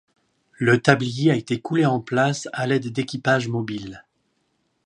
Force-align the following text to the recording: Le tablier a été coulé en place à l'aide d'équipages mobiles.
Le 0.57 0.81
tablier 0.81 1.29
a 1.29 1.35
été 1.35 1.61
coulé 1.61 1.85
en 1.85 1.99
place 1.99 2.49
à 2.53 2.65
l'aide 2.65 2.91
d'équipages 2.91 3.47
mobiles. 3.49 4.03